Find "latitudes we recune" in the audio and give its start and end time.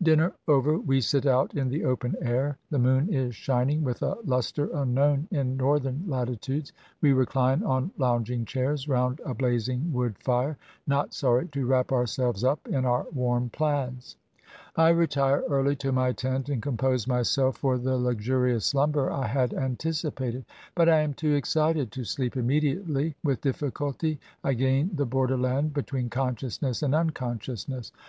6.06-7.66